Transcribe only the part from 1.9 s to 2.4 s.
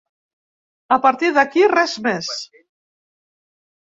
més.